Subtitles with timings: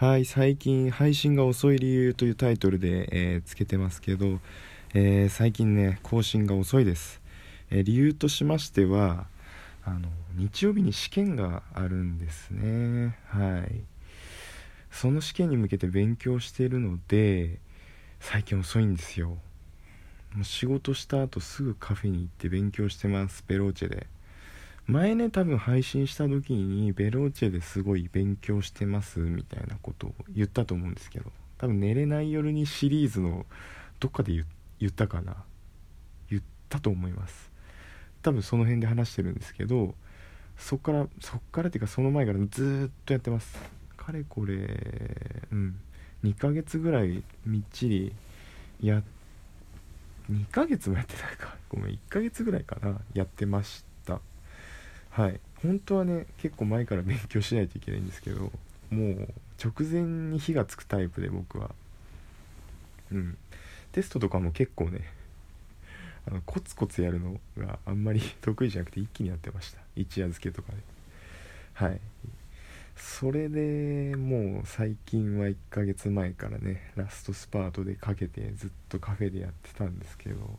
[0.00, 4.38] はい最近配信が遅い理由というタイトルで、えー、つけてますけど、
[4.94, 7.20] えー、最近ね更新が遅いです、
[7.70, 9.26] えー、理由としましては
[9.84, 13.16] あの日曜日に試験があるんですね。
[13.26, 13.80] はい。
[14.92, 17.58] その試験に向けて勉強しているので
[18.20, 19.30] 最近遅いんですよ。
[19.30, 23.42] もう仕事した後すぐカフェに行って勉強してます。
[23.48, 24.06] ベローチェで。
[24.88, 33.44] 前ね多分配信した時にベローチェですごい勉強してますみたいなことを言ったと思うんですけど多分寝れない夜にシリーズの
[34.00, 34.32] どっかで
[34.80, 35.36] 言ったかな。
[36.30, 37.50] 言ったと思います。
[38.22, 39.94] 多分その辺で話してるんですけど
[40.56, 43.58] そっからそっからっていうかその前からずっとやってます。
[43.96, 44.54] かれこれ
[45.52, 45.78] うん。
[46.24, 48.12] 2ヶ月ぐらいみっちり
[48.80, 49.02] や
[50.30, 51.56] 2ヶ月もやってないか。
[51.68, 53.00] ごめん1ヶ月ぐらいかな。
[53.12, 53.87] やってました
[55.18, 55.40] はい。
[55.62, 58.52] 本当はね結構前から勉強しないといけないんですけど
[58.90, 59.28] もう
[59.62, 61.72] 直前に火がつくタイプで僕は。
[63.10, 63.36] うん。
[63.90, 65.00] テストとかも結構ね
[66.28, 69.80] あのコツコツやるのがあんまり得意じゃなくて一気にやってました。
[69.96, 70.78] 一夜漬けとかで。
[71.74, 72.00] はい。
[72.96, 80.58] それでもう最近は1ヶ月前からねラストスパートでかけてずっとカフェでやってたんですけど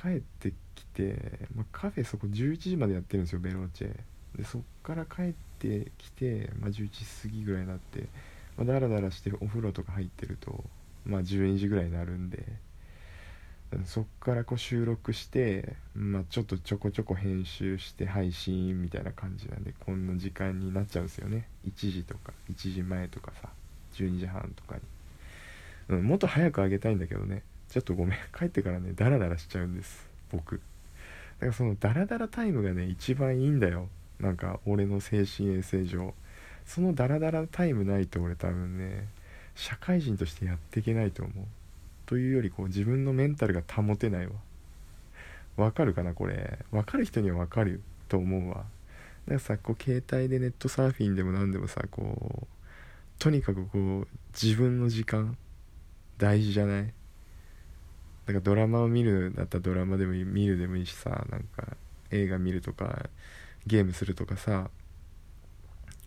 [0.00, 0.52] 帰って
[0.98, 3.96] て、まあ、カフェそこ11時までやってるんですよベローチェ。
[4.36, 8.06] でそっから帰ってきて、まあ、11時過ぎぐらいになって、
[8.56, 10.64] まあ、ダラダラしてお風呂とか入ってると、
[11.06, 12.44] まあ、12時ぐらいになるんで。
[13.84, 21.46] そっからこう収録して、まあ、ちょっとちょこちょこ編集して配信みたいな感じなんでこんな時間になっちゃうんですよね。
[21.66, 23.50] 1時とか1時前とかさ
[23.92, 27.42] 12時半とかに、うん、もっと早くあげたいんだけどね。
[27.68, 28.18] ちょっとごめん。
[28.36, 30.62] 帰ってからねダラダラしちゃうんです僕。
[31.40, 33.88] だかそのダラダラタイムがね一番いいんだよ。
[34.20, 36.14] なんか俺の精神衛生上。
[36.66, 39.08] そのダラダラタイムないと俺多分ね
[39.54, 41.44] 社会人としてやっていけないと思う。
[42.06, 44.32] というよりこう自分のメンタルが保てないわ。
[45.56, 46.58] わかるかなこれ。
[46.70, 48.64] わかる人にはわかると思うわ。
[49.26, 52.46] だかさこう携帯でネットサーフィンでも何でもさこう
[53.18, 55.36] とにかくこう自分の時間
[56.16, 56.92] 大事じゃない？
[58.28, 61.78] だかドラマを見るだったらドラマでもいい見るでもいいしさなんか
[62.10, 63.08] 映画見るとか
[63.66, 64.68] ゲームするとかさ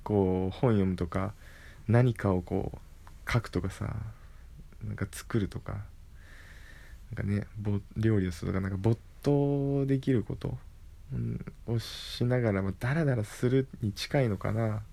[0.04, 1.34] こう本読むとか
[1.88, 3.96] 何かをこう書くとかさ
[4.86, 5.78] なんか作るとか
[7.16, 7.48] なんかね
[7.98, 10.59] 料理をするとかなんか没頭できること、
[11.12, 14.84] うん、をしながらダラダラするに近いのかな。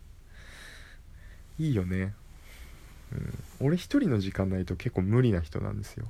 [1.59, 2.15] いいよね、
[3.13, 6.07] うん、俺一人の時間ないと結構無理な人なんですよ。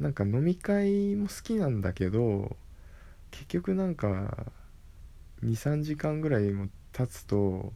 [0.00, 2.56] なんか飲み会も好きなんだけど
[3.30, 4.46] 結局なんか
[5.44, 7.72] 23時間ぐらいも経つと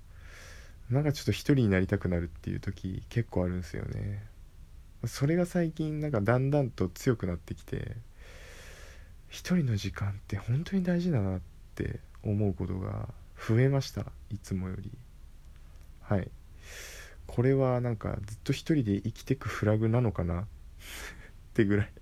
[0.90, 4.22] なんかちょっと一人になりたくなるっていう時結構あるんですよね。
[5.06, 7.96] それが最近なんかだんだんと強くなってきて
[9.28, 11.40] 一人の時間って本当に大事だなっ
[11.74, 13.08] て思うことが
[13.46, 14.90] 増えましたいつもより。
[16.00, 16.30] はい。
[17.26, 20.40] これはなんかずっと一人で生きてくフラグなのかな？
[20.42, 20.46] っ
[21.52, 21.92] てぐらい。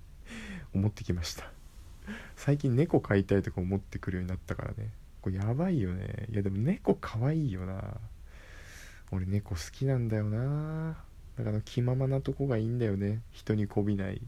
[0.74, 1.50] 思ってきました。
[2.36, 4.90] 最近猫飼いたいとか思ってくるようになったからね。
[5.20, 6.26] これやばいよね。
[6.32, 7.96] いやでも猫可愛いよな。
[9.12, 10.96] 俺猫好きなんだよな。
[11.36, 13.20] だから気ままなとこがいいんだよね。
[13.30, 14.20] 人にこびない。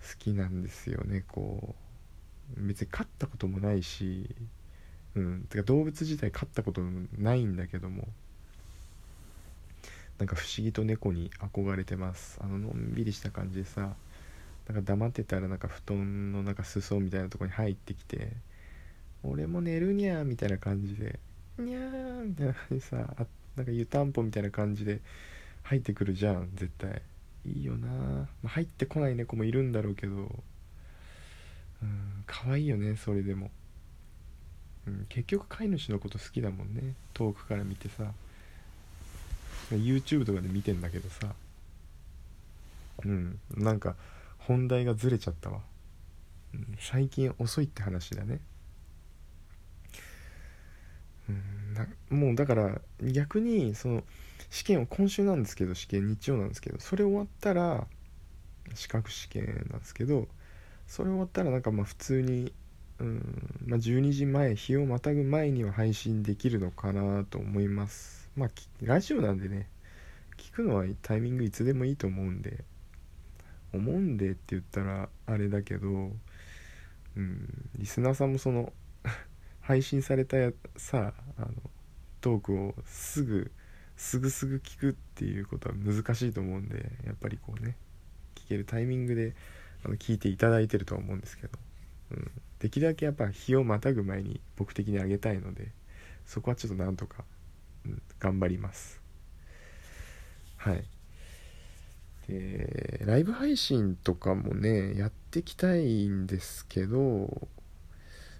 [0.00, 1.74] 好きなんですよねこ
[2.56, 4.34] う別に飼ったこともないし。
[5.14, 5.46] うん。
[5.48, 6.82] てか動物自体飼ったこと
[7.18, 8.06] ないんだけども。
[10.18, 12.38] なんか不思議と猫に憧れてます。
[12.42, 13.94] あののんびりした感じでさ。
[14.68, 18.32] なんか黙ってたらなんか布団のなんか裾みたいなとこに入ってきて
[19.22, 21.20] 「俺も寝るにゃー」みたいな感じで
[21.58, 22.74] 「にゃー」みたいな感じ。
[22.76, 22.96] で さ
[23.56, 25.00] なんか湯たんぽみたいな感じで
[25.62, 27.02] 入ってくるじゃん絶対。
[27.46, 30.14] いいよな、まあ、入ってこない猫もいるんだろうけど
[31.80, 33.52] うん可愛いよねそれでも、
[34.88, 36.94] うん、結局飼い主のこと好きだもんね。
[37.14, 38.12] 遠くから見てさ。
[39.70, 41.34] YouTube とかで見てんだけどさ。
[43.04, 43.94] うんなんか
[44.46, 45.60] 本題がずれちゃったわ、
[46.78, 48.40] 最近遅いって話だね。
[51.28, 54.04] うんもうだから逆にその
[54.50, 57.86] 試験は今週なんですけど試験日曜なんですけどそれ終わったら
[58.74, 60.28] 資格試験なんですけど
[60.86, 62.52] それ終わったらなんかまあ普通に
[62.98, 68.30] うん、まあ、12時前日をまたぐ前には配信できるのかなと思います。
[68.36, 68.50] まあ
[68.82, 69.68] ラジオなんでね
[70.38, 72.64] 聞くのはタイミングいつでもいいと思うんで
[73.76, 75.88] 思うんでって言ったらあれだけど
[77.16, 78.72] うんリスナーさんもその
[79.60, 80.36] 配信された
[80.76, 81.52] さあの
[82.20, 83.50] トークをすぐ
[83.96, 87.76] すぐすぐ聞くっていうことは難しいと思うんでやっぱりこうね
[88.34, 89.34] 聞けるタイミングで
[89.84, 91.58] あの聞いていただいてるとは思うんですけど、
[92.12, 95.72] うん、できるだけやっぱ日をまたぐ前に僕的にあげたいので
[96.26, 97.24] そこはちょっとなんとか、
[97.86, 99.00] うん、頑張ります。
[100.56, 100.84] はい。
[102.28, 107.48] でライブ配信とかもねやっていきたいんですけど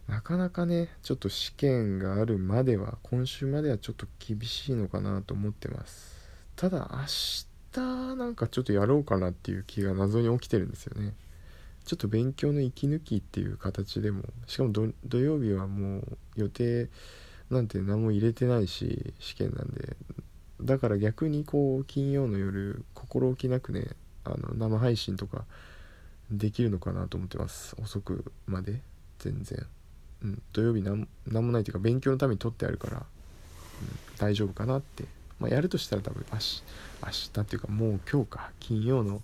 [0.08, 6.16] なかなかねちょっと試験があるまでは今週まではちょっと厳しいのかなと思ってます。
[6.54, 7.04] ただ明
[7.72, 11.14] 日なんかちょっとやろうかなっていう気が謎に起きてるんですよね。
[11.84, 16.88] ちょっと勉強の息抜きっていう形でもしかも土曜日はもう予定
[17.50, 19.96] なんて何も入れてないし試験なんで。
[20.66, 23.86] だから逆にこう金曜の夜心置きなくね
[24.24, 25.44] あの生配信とか
[26.30, 27.74] できるのかなと思ってます。
[27.80, 28.82] 遅くまで。
[29.18, 29.66] 全然、
[30.22, 33.06] うん、土曜日なんもないというか勉強のために撮ってあるから、うん、
[34.18, 35.04] 大丈夫かなって、
[35.40, 36.62] まあ、やるとしたら多分明日
[37.02, 38.50] 明日っていうかもう今日か。
[38.60, 39.22] 金曜の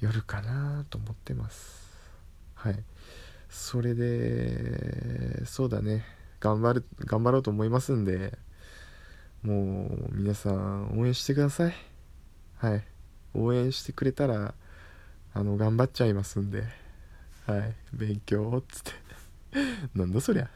[0.00, 1.90] 夜かなと思ってます。
[2.54, 2.78] はい。
[3.50, 6.04] それでそうだね。
[6.40, 8.38] 頑張る頑張ろうと思いますんで。
[9.44, 11.74] もう皆さん応援してください。
[12.56, 12.82] はい。
[13.34, 14.54] 応援してくれたら
[15.34, 16.64] あの頑張っちゃいますんで。
[17.46, 17.74] はい。
[17.92, 18.92] 勉強っつって。
[19.94, 20.48] なんだそりゃ。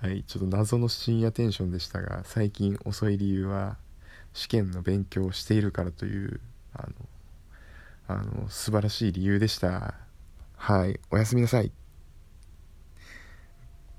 [0.00, 0.22] はい。
[0.22, 3.76] ちょっと謎の深夜テンションでしたが最近遅い理由は
[4.32, 6.40] 試験の勉強をしているからという
[6.72, 6.88] あの
[8.08, 9.94] あの素晴らしい理由でした。
[10.54, 11.72] はい、おやすみなさい。